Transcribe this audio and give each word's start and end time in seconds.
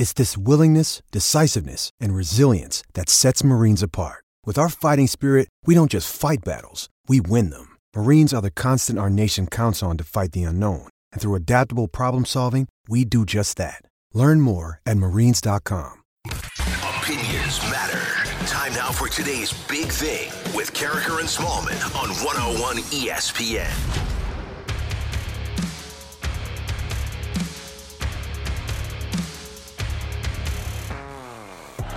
It's 0.00 0.14
this 0.14 0.38
willingness, 0.38 1.02
decisiveness, 1.12 1.90
and 2.00 2.14
resilience 2.14 2.82
that 2.94 3.10
sets 3.10 3.44
Marines 3.44 3.82
apart. 3.82 4.24
With 4.46 4.56
our 4.56 4.70
fighting 4.70 5.06
spirit, 5.06 5.48
we 5.66 5.74
don't 5.74 5.90
just 5.90 6.10
fight 6.10 6.38
battles, 6.42 6.88
we 7.06 7.20
win 7.20 7.50
them. 7.50 7.76
Marines 7.94 8.32
are 8.32 8.40
the 8.40 8.50
constant 8.50 8.98
our 8.98 9.10
nation 9.10 9.46
counts 9.46 9.82
on 9.82 9.98
to 9.98 10.04
fight 10.04 10.32
the 10.32 10.44
unknown. 10.44 10.88
And 11.12 11.20
through 11.20 11.34
adaptable 11.34 11.86
problem 11.86 12.24
solving, 12.24 12.66
we 12.88 13.04
do 13.04 13.26
just 13.26 13.58
that. 13.58 13.82
Learn 14.14 14.40
more 14.40 14.80
at 14.86 14.96
marines.com. 14.96 15.92
Opinions 16.26 17.60
matter. 17.68 18.02
Time 18.46 18.72
now 18.72 18.92
for 18.92 19.08
today's 19.08 19.52
big 19.68 19.88
thing 19.88 20.30
with 20.56 20.72
Karraker 20.72 21.20
and 21.20 21.28
Smallman 21.28 21.78
on 21.94 22.08
101 22.24 22.78
ESPN. 22.78 24.19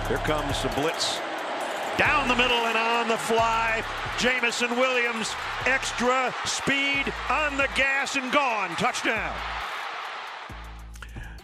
Here 0.08 0.18
comes 0.18 0.62
the 0.62 0.68
blitz. 0.70 1.18
Down 1.96 2.28
the 2.28 2.36
middle 2.36 2.66
and 2.66 2.76
on 2.76 3.08
the 3.08 3.16
fly. 3.16 3.82
Jameson 4.18 4.76
Williams, 4.76 5.34
extra 5.64 6.34
speed 6.44 7.10
on 7.30 7.56
the 7.56 7.68
gas 7.74 8.16
and 8.16 8.30
gone. 8.30 8.68
Touchdown. 8.76 9.34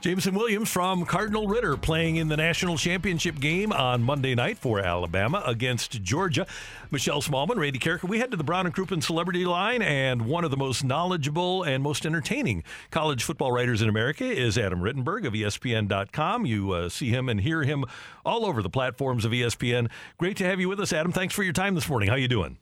Jameson 0.01 0.35
Williams 0.35 0.71
from 0.71 1.05
Cardinal 1.05 1.47
Ritter 1.47 1.77
playing 1.77 2.17
in 2.17 2.29
the 2.29 2.37
national 2.37 2.79
championship 2.79 3.39
game 3.39 3.71
on 3.71 4.03
Monday 4.03 4.35
night 4.35 4.57
for 4.57 4.81
Alabama 4.81 5.43
against 5.45 6.03
Georgia. 6.03 6.47
Michelle 6.91 7.21
Smallman, 7.21 7.57
Randy 7.57 7.79
Karraker. 7.79 8.09
We 8.09 8.19
head 8.19 8.31
to 8.31 8.39
the 8.39 8.45
Brown 8.45 8.65
and 8.65 8.75
Crouppen 8.75 9.03
Celebrity 9.03 9.45
Line, 9.45 9.83
and 9.83 10.23
one 10.25 10.43
of 10.43 10.51
the 10.51 10.57
most 10.57 10.83
knowledgeable 10.85 11.65
and 11.65 11.83
most 11.83 12.07
entertaining 12.07 12.65
college 12.91 13.23
football 13.23 13.53
writers 13.53 13.83
in 13.83 13.91
America 13.91 14.25
is 14.25 14.57
Adam 14.57 14.81
Rittenberg 14.81 15.27
of 15.27 15.35
ESPN.com. 15.35 16.47
You 16.47 16.71
uh, 16.71 16.89
see 16.89 17.11
him 17.11 17.29
and 17.29 17.43
hear 17.43 17.65
him 17.65 17.85
all 18.25 18.47
over 18.47 18.63
the 18.63 18.71
platforms 18.71 19.27
of 19.27 19.33
ESPN. 19.33 19.91
Great 20.17 20.39
to 20.39 20.47
have 20.47 20.59
you 20.61 20.71
with 20.71 20.81
us, 20.81 20.95
Adam. 20.95 21.13
Thanks 21.13 21.35
for 21.35 21.43
your 21.43 21.53
time 21.53 21.75
this 21.75 21.91
morning. 21.91 22.09
How 22.09 22.15
you 22.15 22.29
doing? 22.29 22.57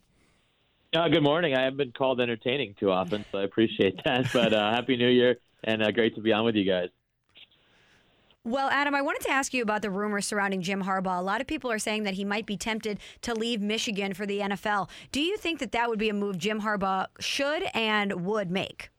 Uh, 0.93 1.07
good 1.07 1.23
morning. 1.23 1.55
I 1.55 1.61
haven't 1.61 1.77
been 1.77 1.93
called 1.93 2.19
entertaining 2.19 2.75
too 2.77 2.91
often, 2.91 3.23
so 3.31 3.37
I 3.37 3.43
appreciate 3.43 4.03
that. 4.03 4.27
But 4.33 4.53
uh, 4.53 4.71
happy 4.71 4.97
New 4.97 5.07
Year, 5.07 5.37
and 5.63 5.81
uh, 5.81 5.91
great 5.91 6.15
to 6.15 6.21
be 6.21 6.33
on 6.33 6.43
with 6.43 6.55
you 6.55 6.69
guys. 6.69 6.89
Well, 8.49 8.67
Adam, 8.71 8.95
I 8.95 9.03
wanted 9.03 9.21
to 9.27 9.29
ask 9.29 9.53
you 9.53 9.61
about 9.61 9.83
the 9.83 9.91
rumors 9.91 10.25
surrounding 10.25 10.63
Jim 10.63 10.81
Harbaugh. 10.81 11.19
A 11.19 11.21
lot 11.21 11.39
of 11.39 11.45
people 11.45 11.71
are 11.71 11.77
saying 11.77 12.01
that 12.05 12.15
he 12.15 12.25
might 12.25 12.47
be 12.47 12.57
tempted 12.57 12.99
to 13.21 13.35
leave 13.35 13.61
Michigan 13.61 14.15
for 14.15 14.25
the 14.25 14.39
NFL. 14.39 14.89
Do 15.11 15.21
you 15.21 15.37
think 15.37 15.59
that 15.59 15.71
that 15.73 15.87
would 15.87 15.99
be 15.99 16.09
a 16.09 16.15
move 16.15 16.39
Jim 16.39 16.61
Harbaugh 16.61 17.05
should 17.19 17.61
and 17.75 18.25
would 18.25 18.49
make? 18.49 18.89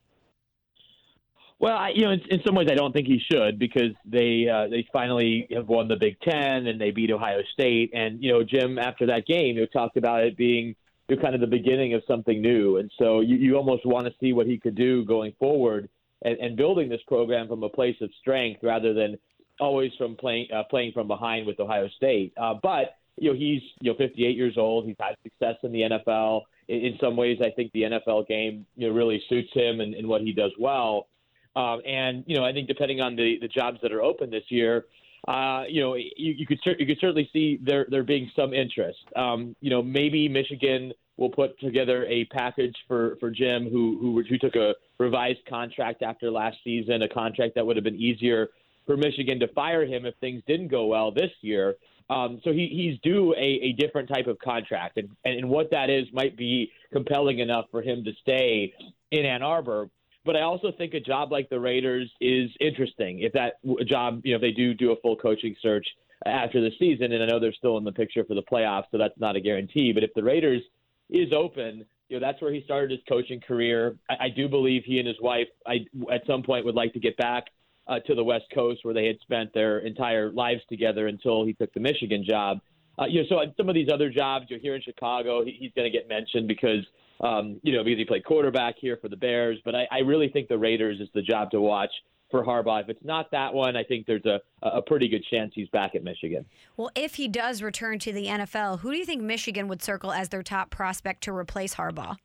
Well, 1.59 1.77
I, 1.77 1.89
you 1.93 2.03
know, 2.03 2.13
in, 2.13 2.21
in 2.31 2.41
some 2.47 2.55
ways, 2.55 2.69
I 2.71 2.77
don't 2.77 2.93
think 2.93 3.09
he 3.09 3.21
should 3.29 3.59
because 3.59 3.91
they 4.05 4.47
uh, 4.49 4.69
they 4.69 4.87
finally 4.93 5.49
have 5.51 5.67
won 5.67 5.89
the 5.89 5.97
Big 5.97 6.21
Ten 6.21 6.69
and 6.69 6.81
they 6.81 6.93
beat 6.93 7.11
Ohio 7.11 7.41
State. 7.53 7.91
And 7.93 8.23
you 8.23 8.31
know, 8.33 8.45
Jim 8.45 8.79
after 8.79 9.05
that 9.07 9.27
game, 9.27 9.57
you 9.57 9.67
talked 9.67 9.97
about 9.97 10.23
it 10.23 10.37
being 10.37 10.77
you 11.09 11.17
know, 11.17 11.23
kind 11.23 11.35
of 11.35 11.41
the 11.41 11.49
beginning 11.49 11.95
of 11.95 12.05
something 12.07 12.41
new. 12.41 12.77
And 12.77 12.89
so 13.01 13.19
you, 13.19 13.35
you 13.35 13.57
almost 13.57 13.85
want 13.85 14.07
to 14.07 14.13
see 14.21 14.33
what 14.33 14.47
he 14.47 14.59
could 14.59 14.77
do 14.77 15.05
going 15.05 15.33
forward 15.41 15.89
and, 16.23 16.39
and 16.39 16.57
building 16.57 16.89
this 16.89 17.01
program 17.09 17.49
from 17.49 17.65
a 17.65 17.69
place 17.69 17.97
of 18.01 18.11
strength 18.21 18.61
rather 18.63 18.95
than 18.95 19.19
always 19.61 19.93
from 19.99 20.17
playing 20.17 20.49
uh, 20.55 20.65
playing 20.65 20.93
from 20.93 21.09
behind 21.09 21.47
with 21.47 21.61
Ohio 21.61 21.89
State. 21.97 22.33
Uh, 22.37 22.55
but 22.63 22.97
you 23.17 23.31
know 23.31 23.39
he's 23.39 23.63
you 23.81 23.93
know 23.93 23.97
58 23.99 24.37
years 24.37 24.57
old. 24.57 24.87
He's 24.87 24.97
had 24.99 25.17
success 25.23 25.57
in 25.63 25.73
the 25.73 25.83
NFL. 25.83 26.43
In, 26.69 26.81
in 26.81 26.99
some 27.01 27.17
ways, 27.17 27.39
I 27.41 27.51
think 27.51 27.73
the 27.73 27.83
NFL 27.83 28.27
game 28.29 28.67
you 28.77 28.89
know 28.89 28.95
really 28.95 29.23
suits 29.29 29.51
him 29.53 29.81
and, 29.81 29.95
and 29.95 30.09
what 30.09 30.23
he 30.23 30.33
does 30.33 30.53
well. 30.59 31.09
Um, 31.57 31.81
and 31.87 32.25
you 32.27 32.37
know 32.37 32.45
I 32.45 32.53
think 32.53 32.69
depending 32.69 33.01
on 33.01 33.17
the 33.17 33.39
the 33.41 33.49
jobs 33.49 33.79
that 33.83 33.93
are 33.93 34.03
open 34.03 34.31
this 34.31 34.45
year. 34.49 34.87
Uh, 35.29 35.65
you 35.69 35.83
know, 35.83 35.95
you, 35.97 36.11
you 36.17 36.47
could 36.47 36.59
you 36.79 36.87
could 36.87 36.99
certainly 36.99 37.29
see 37.31 37.61
there 37.63 37.87
there 37.91 38.03
being 38.03 38.31
some 38.35 38.55
interest. 38.55 39.01
Um, 39.15 39.55
you 39.61 39.69
know, 39.69 39.83
maybe 39.83 40.31
Michigan 40.31 40.95
will 41.19 41.29
put 41.29 41.61
together 41.61 42.07
a 42.07 42.25
package 42.25 42.75
for 42.89 43.17
for 43.21 43.31
Jim, 43.31 43.69
who 43.71 43.99
who 44.01 44.23
who 44.27 44.39
took 44.39 44.57
a 44.57 44.75
revised 44.99 45.45
contract 45.47 46.03
after 46.03 46.31
last 46.31 46.57
season, 46.65 47.03
a 47.03 47.09
contract 47.09 47.55
that 47.55 47.67
would 47.67 47.77
have 47.77 47.85
been 47.85 48.01
easier 48.01 48.49
for 48.87 48.97
Michigan 48.97 49.39
to 49.41 49.49
fire 49.49 49.85
him 49.85 50.07
if 50.07 50.15
things 50.21 50.43
didn't 50.47 50.69
go 50.69 50.87
well 50.87 51.11
this 51.13 51.31
year. 51.43 51.77
Um, 52.09 52.41
so 52.43 52.53
he, 52.53 52.67
he's 52.67 52.99
due 53.03 53.33
a, 53.35 53.39
a 53.39 53.73
different 53.75 54.09
type 54.09 54.27
of 54.27 54.39
contract, 54.41 54.99
and, 54.99 55.11
and 55.25 55.49
what 55.49 55.71
that 55.71 55.91
is 55.91 56.07
might 56.13 56.37
be 56.37 56.73
compelling 56.93 57.39
enough 57.39 57.67
for 57.71 57.83
him 57.83 58.03
to 58.05 58.13
stay 58.21 58.75
in 59.13 59.25
Ann 59.25 59.43
Arbor. 59.43 59.89
But 60.25 60.37
I 60.37 60.43
also 60.43 60.73
think 60.77 60.93
a 60.95 61.01
job 61.01 61.31
like 61.31 61.49
the 61.49 61.61
Raiders 61.61 62.11
is 62.21 62.51
interesting. 62.61 63.21
If 63.21 63.33
that 63.35 63.55
job, 63.87 64.23
you 64.25 64.33
know, 64.33 64.37
if 64.37 64.43
they 64.43 64.51
do 64.51 64.75
do 64.75 64.91
a 64.91 64.97
full 64.97 65.17
coaching 65.17 65.55
search 65.63 65.87
after 66.27 66.61
the 66.61 66.73
season, 66.79 67.13
and 67.13 67.23
I 67.23 67.27
know 67.27 67.39
they're 67.39 67.53
still 67.53 67.79
in 67.79 67.85
the 67.85 67.93
picture 67.93 68.25
for 68.25 68.35
the 68.35 68.43
playoffs, 68.43 68.85
so 68.91 68.99
that's 68.99 69.19
not 69.19 69.37
a 69.37 69.41
guarantee. 69.41 69.93
But 69.93 70.03
if 70.03 70.13
the 70.15 70.23
Raiders 70.25 70.63
is 71.09 71.33
open, 71.33 71.85
you 72.09 72.19
know, 72.19 72.27
that's 72.27 72.43
where 72.43 72.53
he 72.53 72.63
started 72.65 72.91
his 72.91 73.01
coaching 73.09 73.41
career. 73.41 73.97
I, 74.11 74.25
I 74.25 74.29
do 74.29 74.49
believe 74.49 74.83
he 74.85 74.99
and 74.99 75.07
his 75.07 75.21
wife, 75.21 75.49
I, 75.65 75.87
at 76.13 76.27
some 76.27 76.43
point, 76.43 76.65
would 76.65 76.75
like 76.75 76.93
to 76.95 77.01
get 77.01 77.17
back 77.17 77.45
uh, 77.87 77.99
to 78.01 78.15
the 78.15 78.25
West 78.25 78.45
Coast 78.55 78.81
where 78.85 78.95
they 78.95 79.07
had 79.07 79.19
spent 79.21 79.53
their 79.53 79.79
entire 79.79 80.31
lives 80.31 80.61
together 80.69 81.07
until 81.09 81.45
he 81.45 81.53
took 81.53 81.73
the 81.75 81.81
Michigan 81.81 82.25
job. 82.27 82.61
Uh, 82.99 83.07
you 83.07 83.23
know, 83.23 83.29
so 83.29 83.53
some 83.57 83.69
of 83.69 83.75
these 83.75 83.89
other 83.93 84.11
jobs, 84.11 84.47
you're 84.49 84.59
here 84.59 84.75
in 84.75 84.83
Chicago, 84.83 85.45
he, 85.45 85.57
he's 85.59 85.73
going 85.75 85.91
to 85.91 85.97
get 85.97 86.09
mentioned 86.09 86.47
because, 86.47 86.85
um, 87.21 87.59
you 87.63 87.73
know, 87.73 87.83
because 87.83 87.99
he 87.99 88.05
played 88.05 88.25
quarterback 88.25 88.75
here 88.79 88.99
for 89.01 89.09
the 89.09 89.17
Bears. 89.17 89.59
But 89.65 89.75
I, 89.75 89.87
I 89.91 89.99
really 89.99 90.29
think 90.29 90.49
the 90.49 90.59
Raiders 90.59 91.01
is 91.01 91.09
the 91.15 91.23
job 91.23 91.51
to 91.53 91.61
watch 91.61 91.91
for 92.31 92.45
Harbaugh. 92.45 92.83
If 92.83 92.89
it's 92.89 93.05
not 93.05 93.31
that 93.33 93.53
one, 93.53 93.77
I 93.77 93.83
think 93.83 94.07
there's 94.07 94.25
a, 94.25 94.41
a 94.63 94.83
pretty 94.83 95.09
good 95.09 95.25
chance 95.31 95.53
he's 95.55 95.69
back 95.71 95.95
at 95.95 96.05
Michigan. 96.05 96.45
Well, 96.77 96.91
if 96.95 97.17
he 97.17 97.27
does 97.27 97.63
return 97.63 97.99
to 98.01 98.13
the 98.13 98.27
NFL, 98.27 98.81
who 98.81 98.93
do 98.93 98.99
you 98.99 99.05
think 99.05 99.23
Michigan 99.23 99.69
would 99.69 99.83
circle 99.83 100.13
as 100.13 100.29
their 100.29 100.43
top 100.43 100.71
prospect 100.71 101.23
to 101.25 101.35
replace 101.35 101.75
Harbaugh? 101.75 102.17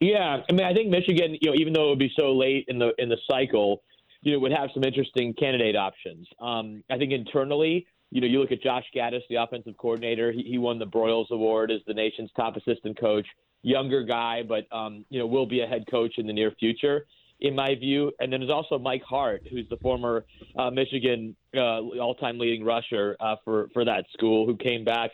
Yeah, 0.00 0.42
I 0.48 0.52
mean, 0.52 0.66
I 0.66 0.74
think 0.74 0.90
Michigan, 0.90 1.36
you 1.40 1.50
know, 1.50 1.56
even 1.56 1.72
though 1.72 1.86
it 1.86 1.90
would 1.90 1.98
be 1.98 2.12
so 2.18 2.32
late 2.32 2.64
in 2.68 2.78
the 2.78 2.92
in 2.98 3.08
the 3.08 3.18
cycle, 3.30 3.82
you 4.26 4.32
know, 4.32 4.40
would 4.40 4.50
have 4.50 4.70
some 4.74 4.82
interesting 4.82 5.32
candidate 5.34 5.76
options. 5.76 6.26
Um, 6.40 6.82
I 6.90 6.98
think 6.98 7.12
internally, 7.12 7.86
you 8.10 8.20
know, 8.20 8.26
you 8.26 8.40
look 8.40 8.50
at 8.50 8.60
Josh 8.60 8.82
Gattis, 8.92 9.20
the 9.30 9.36
offensive 9.36 9.76
coordinator. 9.76 10.32
He, 10.32 10.42
he 10.42 10.58
won 10.58 10.80
the 10.80 10.84
Broyles 10.84 11.30
Award 11.30 11.70
as 11.70 11.80
the 11.86 11.94
nation's 11.94 12.30
top 12.34 12.56
assistant 12.56 12.98
coach. 12.98 13.26
Younger 13.62 14.02
guy, 14.02 14.42
but 14.42 14.66
um, 14.76 15.04
you 15.10 15.20
know, 15.20 15.26
will 15.28 15.46
be 15.46 15.60
a 15.60 15.66
head 15.66 15.84
coach 15.88 16.14
in 16.18 16.26
the 16.26 16.32
near 16.32 16.50
future, 16.58 17.06
in 17.40 17.54
my 17.54 17.76
view. 17.76 18.10
And 18.18 18.32
then 18.32 18.40
there's 18.40 18.50
also 18.50 18.80
Mike 18.80 19.02
Hart, 19.08 19.44
who's 19.48 19.68
the 19.68 19.76
former 19.76 20.24
uh, 20.58 20.70
Michigan 20.70 21.36
uh, 21.56 21.80
all-time 21.80 22.38
leading 22.38 22.64
rusher 22.64 23.16
uh, 23.20 23.36
for 23.44 23.68
for 23.72 23.84
that 23.84 24.06
school, 24.12 24.44
who 24.44 24.56
came 24.56 24.84
back 24.84 25.12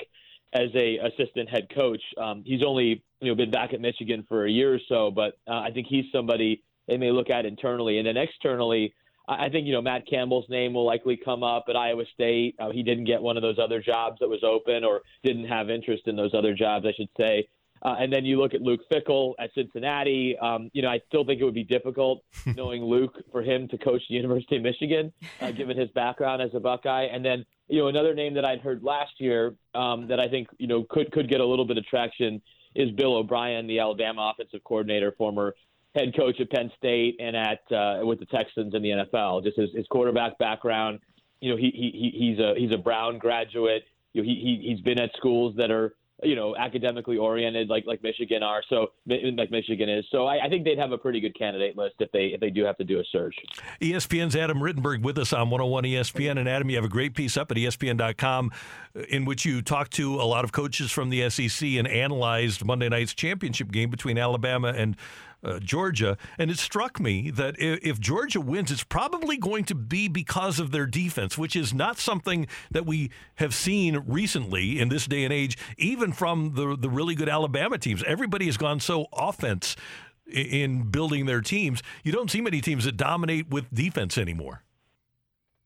as 0.55 0.69
a 0.75 0.97
assistant 0.99 1.51
head 1.51 1.69
coach. 1.75 2.03
Um, 2.17 2.45
he's 2.47 2.63
only 2.67 3.03
you 3.21 3.29
know 3.29 3.35
been 3.35 3.51
back 3.51 3.75
at 3.75 3.81
Michigan 3.83 4.25
for 4.27 4.47
a 4.47 4.51
year 4.51 4.75
or 4.75 4.81
so, 4.89 5.11
but 5.11 5.35
uh, 5.47 5.61
I 5.61 5.71
think 5.71 5.87
he's 5.87 6.07
somebody 6.13 6.63
they 6.89 6.97
may 6.97 7.11
look 7.11 7.31
at 7.31 7.47
internally, 7.47 7.99
and 7.99 8.07
then 8.07 8.17
externally. 8.17 8.95
I 9.29 9.49
think 9.49 9.67
you 9.67 9.73
know 9.73 9.83
Matt 9.83 10.07
Campbell's 10.09 10.49
name 10.49 10.75
will 10.75 10.85
likely 10.85 11.17
come 11.17 11.45
up 11.45 11.67
at 11.69 11.77
Iowa 11.77 12.05
State. 12.13 12.57
Uh, 12.59 12.71
he 12.71 12.83
didn't 12.83 13.05
get 13.05 13.23
one 13.23 13.37
of 13.37 13.43
those 13.43 13.59
other 13.59 13.81
jobs 13.81 14.19
that 14.21 14.29
was 14.29 14.43
open, 14.43 14.85
or 14.85 15.03
didn't 15.23 15.47
have 15.47 15.71
interest 15.71 16.03
in 16.07 16.17
those 16.17 16.35
other 16.35 16.55
jobs, 16.55 16.85
I 16.87 16.93
should 16.93 17.09
say. 17.17 17.49
Uh, 17.83 17.97
and 17.99 18.13
then 18.13 18.25
you 18.25 18.41
look 18.41 18.55
at 18.55 18.63
Luke 18.63 18.81
Fickell 18.91 19.35
at 19.41 19.51
Cincinnati. 19.55 20.37
Um, 20.39 20.71
you 20.73 20.83
know, 20.83 20.89
I 20.89 21.01
still 21.09 21.25
think 21.25 21.41
it 21.41 21.45
would 21.45 21.55
be 21.55 21.65
difficult 21.65 22.23
knowing 22.47 22.83
Luke 22.83 23.15
for 23.33 23.43
him 23.43 23.69
to 23.69 23.79
coach 23.79 24.03
the 24.09 24.15
University 24.15 24.57
of 24.57 24.63
Michigan, 24.63 25.13
uh, 25.41 25.51
given 25.57 25.77
his 25.77 25.91
background 25.91 26.43
as 26.43 26.51
a 26.55 26.61
Buckeye. 26.61 27.07
And 27.13 27.25
then 27.25 27.45
you 27.69 27.79
know 27.79 27.89
another 27.89 28.15
name 28.15 28.35
that 28.35 28.45
I'd 28.45 28.61
heard 28.61 28.83
last 28.83 29.13
year 29.19 29.55
um, 29.75 30.07
that 30.09 30.21
I 30.21 30.29
think 30.29 30.49
you 30.59 30.67
know 30.67 30.85
could 30.89 31.11
could 31.11 31.29
get 31.29 31.41
a 31.41 31.47
little 31.47 31.65
bit 31.65 31.79
of 31.79 31.87
traction 31.87 32.41
is 32.75 32.91
Bill 32.93 33.17
O'Brien, 33.17 33.67
the 33.67 33.81
Alabama 33.81 34.33
offensive 34.33 34.63
coordinator, 34.65 35.13
former 35.19 35.55
head 35.95 36.15
coach 36.17 36.41
at 36.41 36.51
Penn 36.51 36.71
State 36.77 37.17
and 37.21 37.37
at 37.37 37.61
uh, 37.73 38.05
with 38.05 38.19
the 38.19 38.27
Texans 38.27 38.75
in 38.75 38.83
the 38.83 38.91
NFL. 38.91 39.45
Just 39.45 39.59
his, 39.59 39.71
his 39.75 39.87
quarterback 39.89 40.39
background. 40.39 41.01
You 41.41 41.51
know, 41.51 41.57
he, 41.57 41.71
he 41.71 42.13
he's 42.19 42.39
a 42.39 42.55
he's 42.57 42.73
a 42.73 42.79
Brown 42.79 43.19
graduate. 43.19 43.85
You 44.13 44.23
know, 44.23 44.29
he, 44.29 44.35
he 44.35 44.69
he's 44.71 44.81
been 44.81 45.01
at 45.01 45.11
schools 45.17 45.55
that 45.57 45.71
are 45.71 45.95
you 46.23 46.37
know, 46.37 46.55
academically 46.57 47.17
oriented 47.17 47.69
like 47.69 47.85
like 47.87 48.03
Michigan 48.03 48.43
are. 48.43 48.63
So 48.69 48.93
like 49.07 49.51
Michigan 49.51 49.89
is. 49.89 50.05
So 50.11 50.27
I, 50.27 50.45
I, 50.45 50.49
think 50.49 50.65
they'd 50.65 50.79
have 50.79 50.93
a 50.93 50.99
pretty 50.99 51.21
good 51.21 51.37
candidate 51.37 51.77
list 51.77 51.97
if 51.99 52.11
they 52.13 52.27
if 52.27 52.41
they 52.41 52.51
do 52.51 52.65
have 52.65 52.77
to 52.79 52.85
do 52.85 53.01
a 53.01 53.05
search. 53.11 53.35
ESPN's 53.81 54.37
Adam 54.37 54.59
Rittenberg 54.59 55.03
with 55.03 55.19
us 55.19 55.33
on 55.33 55.51
101 55.51 55.85
ESPN. 55.85 56.39
And 56.39 56.49
Adam, 56.49 56.71
you 56.71 56.77
have 56.77 56.85
a 56.85 56.89
great 56.89 57.15
piece 57.15 57.37
up 57.37 57.51
at 57.51 57.57
ESPN.com 57.57 58.51
in 59.09 59.25
which 59.25 59.45
you 59.45 59.63
talked 59.63 59.93
to 59.95 60.15
a 60.21 60.25
lot 60.25 60.45
of 60.45 60.53
coaches 60.53 60.93
from 60.93 61.11
the 61.11 61.29
SEC 61.29 61.69
and 61.71 61.89
analyzed 61.89 62.65
Monday 62.65 62.89
night's 62.89 63.15
championship 63.15 63.73
game 63.73 63.91
between 63.91 64.19
Alabama 64.19 64.69
and 64.69 64.97
uh, 65.43 65.59
Georgia. 65.59 66.17
And 66.39 66.51
it 66.51 66.59
struck 66.59 67.01
me 67.01 67.31
that 67.31 67.57
if, 67.59 67.81
if, 67.83 68.01
Georgia 68.01 68.41
wins, 68.41 68.71
it's 68.71 68.85
probably 68.85 69.37
going 69.37 69.65
to 69.65 69.75
be 69.75 70.09
because 70.09 70.59
of 70.59 70.71
their 70.71 70.87
defense, 70.87 71.37
which 71.37 71.57
is 71.57 71.73
not 71.75 71.99
something 71.99 72.47
that 72.71 72.87
we 72.87 73.11
have 73.37 73.55
seen 73.55 74.03
recently 74.07 74.81
in 74.81 74.89
this 74.89 75.07
day 75.07 75.25
and 75.25 75.33
age, 75.33 75.57
even 75.79 76.13
from 76.13 76.55
the, 76.55 76.77
the 76.77 76.91
really 76.91 77.15
good 77.15 77.29
Alabama 77.29 77.79
teams. 77.79 78.03
Everybody 78.05 78.47
has 78.47 78.57
gone 78.57 78.81
so 78.81 79.07
offense 79.13 79.77
in 80.27 80.91
building 80.91 81.27
their 81.27 81.41
teams. 81.41 81.83
You 82.05 82.13
don't 82.13 82.31
see 82.31 82.41
many 82.41 82.61
teams 82.61 82.85
that 82.85 82.97
dominate 82.97 83.51
with 83.51 83.73
defense 83.73 84.17
anymore. 84.17 84.63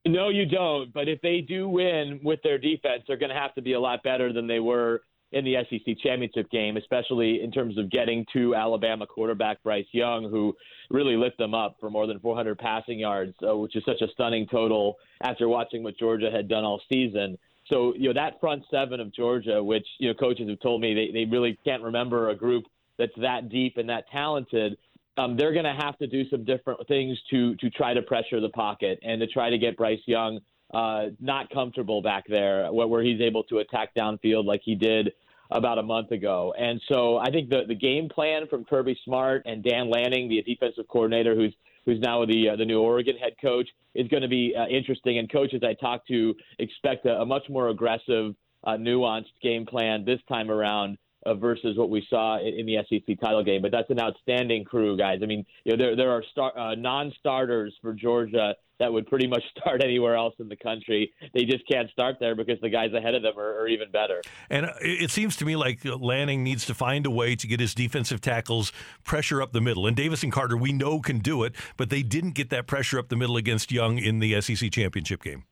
No, 0.06 0.28
you 0.28 0.46
don't. 0.46 0.92
But 0.92 1.08
if 1.08 1.20
they 1.20 1.40
do 1.40 1.68
win 1.68 2.20
with 2.22 2.40
their 2.42 2.58
defense, 2.58 3.02
they're 3.06 3.16
going 3.16 3.30
to 3.30 3.38
have 3.38 3.54
to 3.56 3.62
be 3.62 3.72
a 3.72 3.80
lot 3.80 4.02
better 4.02 4.32
than 4.32 4.46
they 4.46 4.60
were 4.60 5.02
in 5.32 5.44
the 5.44 5.56
SEC 5.68 5.96
championship 6.02 6.50
game, 6.50 6.76
especially 6.76 7.42
in 7.42 7.50
terms 7.50 7.78
of 7.78 7.90
getting 7.90 8.24
to 8.32 8.54
Alabama 8.54 9.06
quarterback 9.06 9.62
Bryce 9.62 9.86
Young, 9.92 10.30
who 10.30 10.54
really 10.90 11.16
lit 11.16 11.36
them 11.36 11.54
up 11.54 11.76
for 11.80 11.90
more 11.90 12.06
than 12.06 12.20
400 12.20 12.58
passing 12.58 13.00
yards, 13.00 13.34
uh, 13.46 13.56
which 13.56 13.74
is 13.74 13.84
such 13.84 14.00
a 14.02 14.08
stunning 14.12 14.46
total 14.46 14.96
after 15.22 15.48
watching 15.48 15.82
what 15.82 15.98
Georgia 15.98 16.30
had 16.30 16.48
done 16.48 16.64
all 16.64 16.80
season. 16.90 17.36
So, 17.68 17.94
you 17.96 18.08
know, 18.08 18.14
that 18.14 18.38
front 18.40 18.62
seven 18.70 19.00
of 19.00 19.12
Georgia, 19.12 19.62
which, 19.62 19.86
you 19.98 20.08
know, 20.08 20.14
coaches 20.14 20.48
have 20.48 20.60
told 20.60 20.80
me 20.80 20.94
they, 20.94 21.10
they 21.12 21.24
really 21.24 21.58
can't 21.64 21.82
remember 21.82 22.30
a 22.30 22.36
group 22.36 22.64
that's 22.96 23.12
that 23.20 23.48
deep 23.48 23.76
and 23.76 23.88
that 23.88 24.04
talented. 24.10 24.76
Um, 25.18 25.36
they're 25.36 25.52
going 25.52 25.64
to 25.64 25.74
have 25.74 25.98
to 25.98 26.06
do 26.06 26.28
some 26.28 26.44
different 26.44 26.86
things 26.86 27.18
to 27.30 27.56
to 27.56 27.70
try 27.70 27.94
to 27.94 28.02
pressure 28.02 28.40
the 28.40 28.50
pocket 28.50 28.98
and 29.02 29.20
to 29.20 29.26
try 29.26 29.50
to 29.50 29.58
get 29.58 29.76
Bryce 29.76 30.00
Young 30.06 30.40
uh, 30.72 31.06
not 31.20 31.50
comfortable 31.50 32.02
back 32.02 32.24
there, 32.28 32.68
where 32.72 33.02
he's 33.02 33.20
able 33.20 33.44
to 33.44 33.58
attack 33.58 33.94
downfield 33.94 34.44
like 34.44 34.60
he 34.64 34.74
did 34.74 35.12
about 35.50 35.78
a 35.78 35.82
month 35.82 36.10
ago. 36.10 36.54
And 36.58 36.80
so 36.88 37.18
I 37.18 37.30
think 37.30 37.50
the 37.50 37.62
the 37.66 37.74
game 37.74 38.08
plan 38.08 38.46
from 38.48 38.64
Kirby 38.64 38.98
Smart 39.04 39.42
and 39.46 39.62
Dan 39.62 39.90
Lanning, 39.90 40.28
the 40.28 40.42
defensive 40.42 40.88
coordinator, 40.88 41.34
who's 41.34 41.54
who's 41.84 42.00
now 42.00 42.24
the 42.26 42.50
uh, 42.50 42.56
the 42.56 42.64
new 42.64 42.80
Oregon 42.80 43.16
head 43.16 43.34
coach, 43.40 43.68
is 43.94 44.08
going 44.08 44.22
to 44.22 44.28
be 44.28 44.54
uh, 44.58 44.66
interesting. 44.66 45.18
And 45.18 45.30
coaches 45.30 45.62
I 45.64 45.74
talked 45.74 46.08
to 46.08 46.34
expect 46.58 47.06
a, 47.06 47.20
a 47.20 47.26
much 47.26 47.44
more 47.48 47.68
aggressive, 47.68 48.34
uh, 48.64 48.72
nuanced 48.72 49.26
game 49.42 49.66
plan 49.66 50.04
this 50.04 50.20
time 50.28 50.50
around 50.50 50.98
uh, 51.26 51.34
versus 51.34 51.76
what 51.76 51.90
we 51.90 52.06
saw 52.08 52.38
in, 52.38 52.60
in, 52.60 52.66
the 52.66 52.76
SEC 52.88 53.18
title 53.20 53.42
game. 53.42 53.62
But 53.62 53.72
that's 53.72 53.90
an 53.90 54.00
outstanding 54.00 54.64
crew, 54.64 54.96
guys. 54.96 55.20
I 55.22 55.26
mean, 55.26 55.44
you 55.64 55.72
know, 55.72 55.84
there 55.84 55.96
there 55.96 56.10
are 56.10 56.22
star, 56.30 56.56
uh, 56.56 56.74
non-starters 56.74 57.74
for 57.82 57.92
Georgia 57.92 58.54
that 58.78 58.92
would 58.92 59.06
pretty 59.06 59.26
much 59.26 59.42
start 59.58 59.82
anywhere 59.82 60.14
else 60.14 60.34
in 60.38 60.48
the 60.48 60.56
country. 60.56 61.12
They 61.34 61.44
just 61.44 61.66
can't 61.68 61.90
start 61.90 62.16
there 62.20 62.34
because 62.34 62.60
the 62.60 62.68
guys 62.68 62.92
ahead 62.92 63.14
of 63.14 63.22
them 63.22 63.38
are, 63.38 63.60
are 63.60 63.68
even 63.68 63.90
better. 63.90 64.22
And 64.50 64.66
uh, 64.66 64.72
it 64.80 65.10
seems 65.10 65.36
to 65.36 65.44
me 65.44 65.56
like 65.56 65.80
Lanning 65.84 66.42
needs 66.42 66.66
to 66.66 66.74
find 66.74 67.06
a 67.06 67.10
way 67.10 67.36
to 67.36 67.46
get 67.46 67.60
his 67.60 67.74
defensive 67.74 68.20
tackles 68.20 68.72
pressure 69.04 69.42
up 69.42 69.52
the 69.52 69.60
middle. 69.60 69.86
And 69.86 69.96
Davis 69.96 70.22
and 70.22 70.32
Carter, 70.32 70.56
we 70.56 70.72
know 70.72 71.00
can 71.00 71.18
do 71.18 71.42
it, 71.42 71.54
but 71.76 71.90
they 71.90 72.02
didn't 72.02 72.32
get 72.32 72.50
that 72.50 72.66
pressure 72.66 72.98
up 72.98 73.08
the 73.08 73.16
middle 73.16 73.36
against 73.36 73.72
Young 73.72 73.98
in 73.98 74.18
the 74.18 74.40
SEC 74.40 74.70
championship 74.70 75.22
game. 75.22 75.44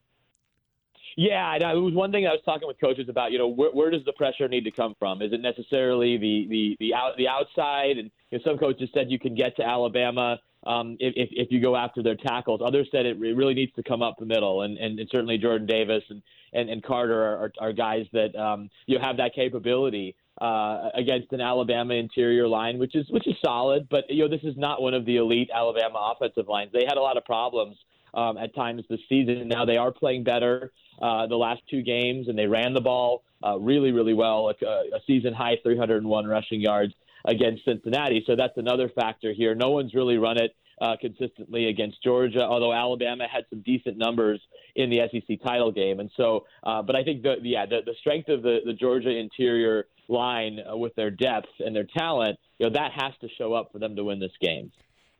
Yeah, 1.16 1.55
it 1.55 1.81
was 1.81 1.94
one 1.94 2.11
thing 2.11 2.26
I 2.26 2.31
was 2.31 2.40
talking 2.44 2.66
with 2.66 2.81
coaches 2.81 3.08
about. 3.08 3.31
You 3.31 3.38
know, 3.38 3.49
where, 3.49 3.70
where 3.70 3.90
does 3.90 4.05
the 4.05 4.12
pressure 4.12 4.49
need 4.49 4.64
to 4.64 4.70
come 4.70 4.94
from? 4.99 5.22
Is 5.22 5.32
it 5.32 5.40
necessarily 5.40 6.16
the 6.16 6.46
the 6.49 6.76
the 6.81 6.94
out 6.94 7.16
the 7.16 7.28
outside? 7.28 7.99
And 7.99 8.11
you 8.31 8.38
know, 8.38 8.44
some 8.44 8.58
coaches 8.58 8.88
said 8.93 9.11
you 9.11 9.19
can 9.19 9.34
get 9.34 9.56
to 9.56 9.62
Alabama 9.64 10.38
um, 10.66 10.96
if 10.99 11.28
if 11.31 11.52
you 11.52 11.61
go 11.61 11.76
after 11.76 12.02
their 12.02 12.16
tackles. 12.16 12.61
Others 12.64 12.88
said 12.90 13.06
it 13.06 13.19
really 13.19 13.55
needs 13.55 13.72
to 13.75 13.82
come 13.82 14.02
up 14.02 14.16
the 14.19 14.26
middle, 14.26 14.62
and 14.62 14.76
and, 14.76 14.99
and 14.99 15.08
certainly 15.11 15.38
Jordan 15.38 15.66
Davis 15.66 16.02
and 16.11 16.22
and, 16.52 16.69
and 16.69 16.82
Carter 16.82 17.22
are, 17.22 17.52
are 17.61 17.72
guys 17.72 18.06
that 18.12 18.34
um, 18.37 18.69
you 18.87 18.99
have 18.99 19.16
that 19.19 19.34
capability. 19.34 20.16
Uh, 20.40 20.90
against 20.94 21.32
an 21.32 21.40
Alabama 21.40 21.94
interior 21.94 22.49
line, 22.49 22.76
which 22.76 22.96
is 22.96 23.06
which 23.11 23.25
is 23.28 23.37
solid, 23.40 23.87
but 23.88 24.02
you 24.08 24.25
know 24.25 24.28
this 24.28 24.43
is 24.43 24.56
not 24.56 24.82
one 24.82 24.93
of 24.93 25.05
the 25.05 25.14
elite 25.19 25.49
Alabama 25.55 26.12
offensive 26.12 26.49
lines. 26.49 26.72
They 26.72 26.84
had 26.84 26.96
a 26.96 27.00
lot 27.00 27.16
of 27.16 27.25
problems 27.25 27.76
um, 28.14 28.38
at 28.38 28.55
times 28.55 28.82
this 28.88 29.00
season. 29.08 29.49
Now 29.49 29.64
they 29.64 29.76
are 29.76 29.93
playing 29.93 30.25
better 30.25 30.72
uh, 31.00 31.26
the 31.26 31.37
last 31.37 31.62
two 31.69 31.82
games, 31.82 32.28
and 32.28 32.38
they 32.38 32.46
ran 32.46 32.75
the 32.75 32.81
ball 32.81 33.25
uh, 33.44 33.58
really, 33.58 33.93
really 33.93 34.14
well. 34.14 34.52
A, 34.62 34.66
a 34.66 35.00
season 35.06 35.34
high 35.34 35.56
301 35.62 36.26
rushing 36.26 36.61
yards 36.61 36.94
against 37.25 37.64
Cincinnati. 37.64 38.22
So 38.26 38.37
that's 38.37 38.56
another 38.56 38.88
factor 38.88 39.32
here. 39.32 39.55
No 39.55 39.70
one's 39.70 39.94
really 39.94 40.19
run 40.19 40.38
it 40.38 40.55
uh, 40.81 40.96
consistently 41.00 41.66
against 41.66 42.02
Georgia, 42.02 42.43
although 42.43 42.72
Alabama 42.72 43.26
had 43.31 43.44
some 43.50 43.62
decent 43.62 43.96
numbers 43.96 44.40
in 44.75 44.90
the 44.90 45.00
SEC 45.11 45.40
title 45.43 45.72
game. 45.72 46.00
And 46.00 46.11
so, 46.16 46.46
uh, 46.62 46.82
but 46.82 46.96
I 46.96 47.05
think 47.05 47.22
the 47.22 47.37
yeah 47.43 47.66
the, 47.66 47.81
the 47.84 47.94
strength 48.00 48.28
of 48.28 48.43
the, 48.43 48.58
the 48.64 48.72
Georgia 48.72 49.11
interior 49.11 49.87
line 50.08 50.58
uh, 50.61 50.76
with 50.76 50.94
their 50.96 51.11
depth 51.11 51.49
and 51.61 51.75
their 51.75 51.87
talent, 51.96 52.38
you 52.58 52.66
know, 52.66 52.72
that 52.75 52.90
has 52.93 53.12
to 53.20 53.28
show 53.38 53.55
up 53.55 53.70
for 53.72 53.78
them 53.78 53.96
to 53.96 54.05
win 54.05 54.19
this 54.20 54.32
game. 54.40 54.70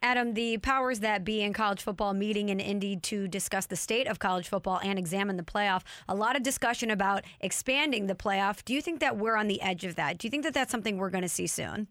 Adam, 0.05 0.35
the 0.35 0.59
powers 0.59 1.01
that 1.01 1.25
be 1.25 1.41
in 1.41 1.55
college 1.55 1.81
football 1.81 2.13
meeting 2.13 2.51
in 2.51 2.61
Indy 2.61 2.95
to 2.95 3.27
discuss 3.27 3.65
the 3.65 3.75
state 3.75 4.07
of 4.07 4.19
college 4.19 4.47
football 4.47 4.79
and 4.85 4.99
examine 4.99 5.39
the 5.39 5.43
playoff. 5.43 5.81
A 6.07 6.15
lot 6.15 6.37
of 6.37 6.43
discussion 6.43 6.91
about 6.91 7.25
expanding 7.41 8.07
the 8.07 8.15
playoff. 8.15 8.63
Do 8.67 8.75
you 8.75 8.83
think 8.83 9.01
that 9.01 9.17
we're 9.17 9.35
on 9.35 9.49
the 9.49 9.63
edge 9.63 9.83
of 9.85 9.95
that? 9.95 10.19
Do 10.19 10.27
you 10.27 10.31
think 10.31 10.45
that 10.45 10.53
that's 10.53 10.71
something 10.71 10.99
we're 10.99 11.09
going 11.09 11.23
to 11.23 11.29
see 11.29 11.47
soon? 11.47 11.89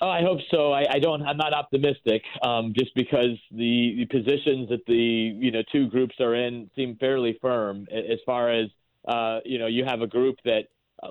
Oh, 0.00 0.08
I 0.08 0.22
hope 0.22 0.38
so. 0.50 0.72
I, 0.72 0.86
I 0.90 0.98
don't. 1.00 1.22
I'm 1.22 1.36
not 1.36 1.52
optimistic, 1.52 2.22
um, 2.42 2.72
just 2.74 2.94
because 2.94 3.36
the, 3.50 3.94
the 3.98 4.06
positions 4.06 4.70
that 4.70 4.80
the 4.86 4.94
you 4.94 5.50
know 5.50 5.62
two 5.70 5.88
groups 5.88 6.14
are 6.18 6.34
in 6.34 6.70
seem 6.74 6.96
fairly 6.96 7.38
firm. 7.42 7.86
As 7.92 8.20
far 8.24 8.50
as 8.50 8.68
uh, 9.06 9.40
you 9.44 9.58
know, 9.58 9.66
you 9.66 9.84
have 9.84 10.00
a 10.00 10.06
group 10.06 10.36
that 10.46 10.62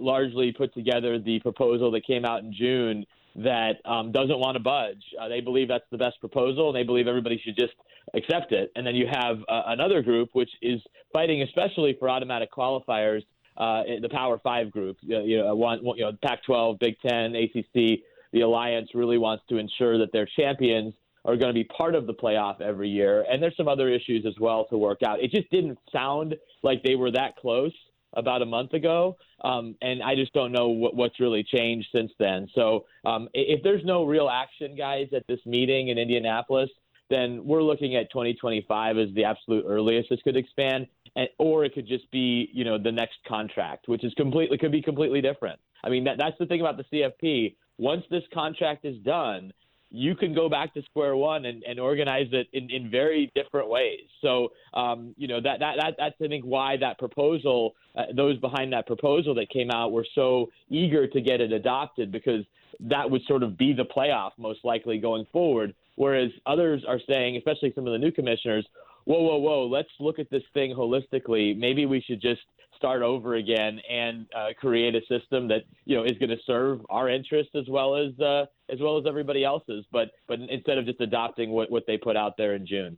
largely 0.01 0.51
put 0.51 0.73
together 0.73 1.19
the 1.19 1.39
proposal 1.41 1.91
that 1.91 2.07
came 2.07 2.25
out 2.25 2.39
in 2.39 2.51
June 2.51 3.05
that 3.35 3.73
um, 3.85 4.11
doesn't 4.11 4.39
want 4.39 4.55
to 4.55 4.59
budge. 4.59 5.03
Uh, 5.19 5.27
they 5.27 5.41
believe 5.41 5.67
that's 5.67 5.85
the 5.91 5.97
best 5.97 6.19
proposal, 6.19 6.69
and 6.69 6.75
they 6.75 6.83
believe 6.83 7.07
everybody 7.07 7.41
should 7.43 7.55
just 7.55 7.73
accept 8.13 8.51
it. 8.51 8.71
And 8.75 8.85
then 8.85 8.95
you 8.95 9.07
have 9.09 9.37
uh, 9.47 9.63
another 9.67 10.01
group 10.01 10.29
which 10.33 10.49
is 10.61 10.81
fighting, 11.13 11.41
especially 11.41 11.95
for 11.99 12.09
automatic 12.09 12.51
qualifiers. 12.51 13.23
Uh, 13.57 13.83
the 14.01 14.09
Power 14.09 14.39
Five 14.41 14.71
group, 14.71 14.97
you 15.01 15.37
know, 15.37 15.85
you 15.93 16.01
know, 16.01 16.11
Pac-12, 16.23 16.79
Big 16.79 16.95
Ten, 17.05 17.35
ACC. 17.35 17.99
The 18.31 18.41
alliance 18.41 18.89
really 18.93 19.17
wants 19.17 19.43
to 19.49 19.57
ensure 19.57 19.97
that 19.97 20.13
their 20.13 20.27
champions 20.37 20.93
are 21.25 21.35
going 21.35 21.49
to 21.49 21.53
be 21.53 21.65
part 21.65 21.93
of 21.93 22.07
the 22.07 22.13
playoff 22.13 22.61
every 22.61 22.89
year. 22.89 23.25
And 23.29 23.43
there's 23.43 23.55
some 23.57 23.67
other 23.67 23.89
issues 23.89 24.25
as 24.25 24.33
well 24.39 24.65
to 24.69 24.77
work 24.77 25.03
out. 25.03 25.21
It 25.21 25.31
just 25.31 25.49
didn't 25.51 25.77
sound 25.91 26.35
like 26.63 26.81
they 26.83 26.95
were 26.95 27.11
that 27.11 27.35
close 27.35 27.73
about 28.13 28.41
a 28.41 28.45
month 28.45 28.73
ago, 28.73 29.17
um, 29.43 29.75
and 29.81 30.03
I 30.03 30.15
just 30.15 30.33
don't 30.33 30.51
know 30.51 30.69
what, 30.69 30.95
what's 30.95 31.19
really 31.19 31.43
changed 31.43 31.87
since 31.93 32.11
then. 32.19 32.47
So 32.53 32.85
um, 33.05 33.29
if 33.33 33.63
there's 33.63 33.83
no 33.85 34.05
real 34.05 34.29
action, 34.29 34.75
guys, 34.75 35.07
at 35.15 35.25
this 35.27 35.39
meeting 35.45 35.89
in 35.89 35.97
Indianapolis, 35.97 36.69
then 37.09 37.45
we're 37.45 37.61
looking 37.61 37.95
at 37.95 38.09
2025 38.11 38.97
as 38.97 39.09
the 39.13 39.25
absolute 39.25 39.65
earliest 39.67 40.09
this 40.09 40.19
could 40.23 40.37
expand, 40.37 40.87
and, 41.15 41.27
or 41.37 41.65
it 41.65 41.73
could 41.73 41.87
just 41.87 42.09
be 42.11 42.49
you 42.53 42.63
know 42.63 42.77
the 42.81 42.91
next 42.91 43.17
contract, 43.27 43.87
which 43.87 44.03
is 44.03 44.13
completely 44.15 44.57
could 44.57 44.71
be 44.71 44.81
completely 44.81 45.21
different. 45.21 45.59
I 45.83 45.89
mean 45.89 46.05
that, 46.05 46.17
that's 46.17 46.37
the 46.39 46.45
thing 46.45 46.61
about 46.61 46.77
the 46.77 46.85
CFP. 46.91 47.55
Once 47.77 48.03
this 48.09 48.23
contract 48.33 48.85
is 48.85 48.97
done, 48.99 49.51
you 49.91 50.15
can 50.15 50.33
go 50.33 50.47
back 50.47 50.73
to 50.73 50.81
square 50.83 51.15
one 51.15 51.45
and, 51.45 51.63
and 51.63 51.79
organize 51.79 52.27
it 52.31 52.47
in, 52.53 52.69
in 52.69 52.89
very 52.89 53.29
different 53.35 53.69
ways. 53.69 53.99
So, 54.21 54.49
um, 54.73 55.13
you 55.17 55.27
know, 55.27 55.41
that, 55.41 55.59
that, 55.59 55.75
that, 55.77 55.95
that's, 55.99 56.15
I 56.21 56.27
think, 56.27 56.45
why 56.45 56.77
that 56.77 56.97
proposal, 56.97 57.75
uh, 57.95 58.03
those 58.15 58.37
behind 58.39 58.71
that 58.71 58.87
proposal 58.87 59.35
that 59.35 59.49
came 59.49 59.69
out 59.69 59.91
were 59.91 60.05
so 60.15 60.49
eager 60.69 61.07
to 61.07 61.21
get 61.21 61.41
it 61.41 61.51
adopted 61.51 62.11
because 62.11 62.45
that 62.79 63.09
would 63.09 63.21
sort 63.27 63.43
of 63.43 63.57
be 63.57 63.73
the 63.73 63.83
playoff 63.83 64.31
most 64.37 64.59
likely 64.63 64.97
going 64.97 65.27
forward. 65.33 65.75
Whereas 65.95 66.31
others 66.45 66.83
are 66.87 66.99
saying, 67.07 67.35
especially 67.35 67.73
some 67.75 67.85
of 67.85 67.91
the 67.91 67.99
new 67.99 68.11
commissioners, 68.11 68.65
whoa, 69.03 69.21
whoa, 69.21 69.37
whoa, 69.37 69.67
let's 69.67 69.89
look 69.99 70.19
at 70.19 70.29
this 70.29 70.43
thing 70.53 70.73
holistically. 70.73 71.57
Maybe 71.57 71.85
we 71.85 72.01
should 72.01 72.21
just 72.21 72.41
start 72.81 73.03
over 73.03 73.35
again 73.35 73.79
and 73.87 74.25
uh, 74.35 74.47
create 74.59 74.95
a 74.95 75.01
system 75.01 75.47
that 75.47 75.61
you 75.85 75.95
know 75.95 76.03
is 76.03 76.17
going 76.17 76.31
to 76.31 76.43
serve 76.47 76.79
our 76.89 77.09
interests 77.09 77.51
as 77.53 77.67
well 77.69 77.95
as 77.95 78.19
uh, 78.19 78.45
as 78.69 78.79
well 78.79 78.97
as 78.97 79.05
everybody 79.07 79.43
else's. 79.43 79.85
But 79.91 80.09
but 80.27 80.39
instead 80.39 80.79
of 80.79 80.85
just 80.85 80.99
adopting 80.99 81.51
what, 81.51 81.69
what 81.69 81.83
they 81.85 81.97
put 81.97 82.17
out 82.17 82.37
there 82.37 82.55
in 82.55 82.65
June. 82.65 82.97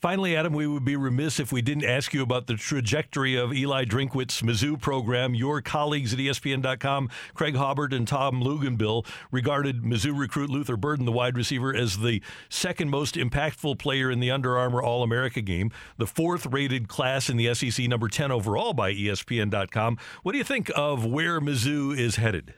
Finally, 0.00 0.34
Adam, 0.34 0.54
we 0.54 0.66
would 0.66 0.84
be 0.84 0.96
remiss 0.96 1.38
if 1.38 1.52
we 1.52 1.60
didn't 1.60 1.84
ask 1.84 2.14
you 2.14 2.22
about 2.22 2.46
the 2.46 2.54
trajectory 2.54 3.36
of 3.36 3.52
Eli 3.52 3.84
Drinkwitz's 3.84 4.40
Mizzou 4.40 4.80
program. 4.80 5.34
Your 5.34 5.60
colleagues 5.60 6.14
at 6.14 6.18
ESPN.com, 6.18 7.10
Craig 7.34 7.54
Haubert 7.54 7.92
and 7.92 8.08
Tom 8.08 8.42
Luginbill, 8.42 9.04
regarded 9.30 9.82
Mizzou 9.82 10.18
recruit 10.18 10.48
Luther 10.48 10.78
Burden, 10.78 11.04
the 11.04 11.12
wide 11.12 11.36
receiver, 11.36 11.76
as 11.76 11.98
the 11.98 12.22
second 12.48 12.88
most 12.88 13.14
impactful 13.14 13.78
player 13.78 14.10
in 14.10 14.20
the 14.20 14.30
Under 14.30 14.56
Armour 14.56 14.82
All 14.82 15.02
America 15.02 15.42
game, 15.42 15.70
the 15.98 16.06
fourth 16.06 16.46
rated 16.46 16.88
class 16.88 17.28
in 17.28 17.36
the 17.36 17.52
SEC, 17.52 17.86
number 17.86 18.08
10 18.08 18.32
overall 18.32 18.72
by 18.72 18.94
ESPN.com. 18.94 19.98
What 20.22 20.32
do 20.32 20.38
you 20.38 20.44
think 20.44 20.70
of 20.74 21.04
where 21.04 21.42
Mizzou 21.42 21.94
is 21.94 22.16
headed? 22.16 22.54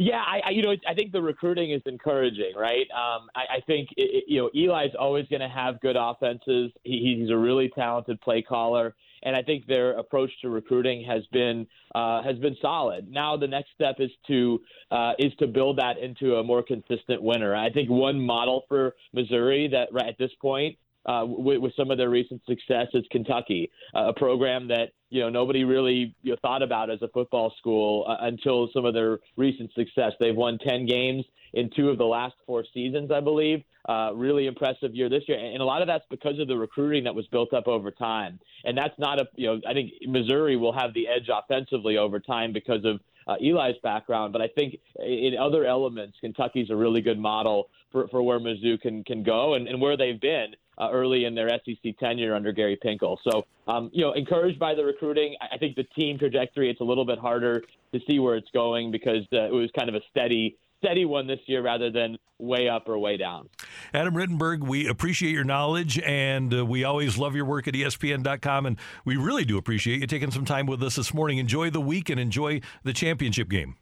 Yeah, 0.00 0.22
I, 0.24 0.40
I 0.46 0.50
you 0.50 0.62
know 0.62 0.76
I 0.88 0.94
think 0.94 1.10
the 1.10 1.20
recruiting 1.20 1.72
is 1.72 1.82
encouraging, 1.84 2.52
right? 2.56 2.86
Um, 2.92 3.28
I, 3.34 3.56
I 3.56 3.60
think 3.66 3.88
it, 3.96 4.02
it, 4.02 4.24
you 4.28 4.40
know 4.40 4.50
Eli's 4.54 4.94
always 4.96 5.26
going 5.26 5.40
to 5.40 5.48
have 5.48 5.80
good 5.80 5.96
offenses. 5.98 6.70
He, 6.84 7.18
he's 7.18 7.30
a 7.30 7.36
really 7.36 7.68
talented 7.74 8.20
play 8.20 8.40
caller, 8.40 8.94
and 9.24 9.34
I 9.34 9.42
think 9.42 9.66
their 9.66 9.98
approach 9.98 10.30
to 10.42 10.50
recruiting 10.50 11.04
has 11.04 11.26
been 11.32 11.66
uh, 11.96 12.22
has 12.22 12.38
been 12.38 12.56
solid. 12.62 13.10
Now 13.10 13.36
the 13.36 13.48
next 13.48 13.70
step 13.74 13.96
is 13.98 14.10
to 14.28 14.60
uh, 14.92 15.14
is 15.18 15.32
to 15.40 15.48
build 15.48 15.78
that 15.78 15.98
into 15.98 16.36
a 16.36 16.44
more 16.44 16.62
consistent 16.62 17.20
winner. 17.20 17.56
I 17.56 17.68
think 17.68 17.90
one 17.90 18.20
model 18.20 18.62
for 18.68 18.94
Missouri 19.12 19.66
that 19.72 19.88
right 19.92 20.06
at 20.06 20.16
this 20.16 20.30
point 20.40 20.78
uh, 21.08 21.24
with, 21.26 21.58
with, 21.58 21.72
some 21.74 21.90
of 21.90 21.96
their 21.96 22.10
recent 22.10 22.42
success 22.46 22.86
is 22.92 23.04
Kentucky, 23.10 23.70
uh, 23.94 24.08
a 24.08 24.12
program 24.12 24.68
that 24.68 24.90
you 25.08 25.22
know 25.22 25.30
nobody 25.30 25.64
really 25.64 26.14
you 26.22 26.32
know, 26.32 26.36
thought 26.42 26.62
about 26.62 26.90
as 26.90 27.00
a 27.00 27.08
football 27.08 27.52
school 27.58 28.04
uh, 28.06 28.26
until 28.26 28.68
some 28.74 28.84
of 28.84 28.92
their 28.92 29.18
recent 29.36 29.72
success. 29.72 30.12
They've 30.20 30.36
won 30.36 30.58
ten 30.58 30.86
games 30.86 31.24
in 31.54 31.70
two 31.74 31.88
of 31.88 31.96
the 31.96 32.04
last 32.04 32.34
four 32.46 32.62
seasons, 32.74 33.10
I 33.10 33.20
believe. 33.20 33.62
Uh, 33.88 34.10
really 34.14 34.46
impressive 34.46 34.94
year 34.94 35.08
this 35.08 35.22
year, 35.26 35.38
and 35.38 35.62
a 35.62 35.64
lot 35.64 35.80
of 35.80 35.88
that's 35.88 36.04
because 36.10 36.38
of 36.38 36.46
the 36.46 36.56
recruiting 36.56 37.04
that 37.04 37.14
was 37.14 37.26
built 37.28 37.54
up 37.54 37.66
over 37.68 37.90
time. 37.90 38.38
And 38.64 38.76
that's 38.76 38.98
not 38.98 39.18
a 39.18 39.26
you 39.34 39.46
know 39.46 39.60
I 39.66 39.72
think 39.72 39.92
Missouri 40.06 40.56
will 40.56 40.74
have 40.74 40.92
the 40.92 41.08
edge 41.08 41.30
offensively 41.32 41.96
over 41.96 42.20
time 42.20 42.52
because 42.52 42.84
of 42.84 43.00
uh, 43.26 43.36
Eli's 43.40 43.76
background, 43.82 44.34
but 44.34 44.42
I 44.42 44.48
think 44.48 44.76
in 44.98 45.36
other 45.40 45.64
elements, 45.64 46.18
Kentucky's 46.20 46.70
a 46.70 46.76
really 46.76 47.00
good 47.00 47.18
model 47.18 47.68
for, 47.92 48.08
for 48.08 48.22
where 48.22 48.40
Mizzou 48.40 48.78
can 48.78 49.04
can 49.04 49.22
go 49.22 49.54
and, 49.54 49.68
and 49.68 49.80
where 49.80 49.96
they've 49.96 50.20
been 50.20 50.54
uh, 50.78 50.90
early 50.90 51.24
in 51.24 51.34
their 51.34 51.48
SEC 51.48 51.98
tenure 51.98 52.34
under 52.34 52.52
Gary 52.52 52.78
Pinkel. 52.82 53.16
So, 53.28 53.44
um, 53.66 53.90
you 53.92 54.04
know, 54.04 54.12
encouraged 54.12 54.58
by 54.58 54.74
the 54.74 54.84
recruiting. 54.84 55.36
I 55.52 55.58
think 55.58 55.76
the 55.76 55.84
team 55.84 56.18
trajectory, 56.18 56.70
it's 56.70 56.80
a 56.80 56.84
little 56.84 57.04
bit 57.04 57.18
harder 57.18 57.62
to 57.92 58.00
see 58.08 58.18
where 58.18 58.36
it's 58.36 58.50
going 58.52 58.90
because 58.90 59.26
uh, 59.32 59.46
it 59.46 59.52
was 59.52 59.70
kind 59.76 59.88
of 59.88 59.94
a 59.94 60.00
steady 60.10 60.56
steady 60.78 61.04
one 61.04 61.26
this 61.26 61.40
year 61.46 61.60
rather 61.60 61.90
than 61.90 62.16
way 62.38 62.68
up 62.68 62.88
or 62.88 62.96
way 62.98 63.16
down. 63.16 63.48
Adam 63.92 64.14
Rittenberg, 64.14 64.60
we 64.60 64.86
appreciate 64.86 65.32
your 65.32 65.42
knowledge 65.42 65.98
and 66.00 66.54
uh, 66.54 66.64
we 66.64 66.84
always 66.84 67.18
love 67.18 67.34
your 67.34 67.44
work 67.44 67.66
at 67.66 67.74
ESPN.com. 67.74 68.66
And 68.66 68.76
we 69.04 69.16
really 69.16 69.44
do 69.44 69.58
appreciate 69.58 70.00
you 70.00 70.06
taking 70.06 70.30
some 70.30 70.44
time 70.44 70.66
with 70.66 70.80
us 70.84 70.94
this 70.94 71.12
morning. 71.12 71.38
Enjoy 71.38 71.68
the 71.68 71.80
week 71.80 72.08
and 72.10 72.20
enjoy 72.20 72.60
the 72.84 72.92
championship 72.92 73.48
game. 73.48 73.74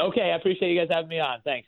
Okay, 0.00 0.30
I 0.30 0.36
appreciate 0.36 0.72
you 0.72 0.78
guys 0.78 0.88
having 0.88 1.08
me 1.08 1.18
on. 1.18 1.40
Thanks. 1.42 1.66